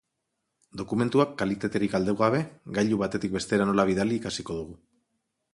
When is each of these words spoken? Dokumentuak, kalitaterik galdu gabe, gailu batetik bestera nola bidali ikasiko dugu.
Dokumentuak, 0.79 1.35
kalitaterik 1.41 1.93
galdu 1.97 2.17
gabe, 2.23 2.41
gailu 2.79 3.01
batetik 3.05 3.39
bestera 3.39 3.71
nola 3.73 3.89
bidali 3.91 4.21
ikasiko 4.23 4.61
dugu. 4.63 4.79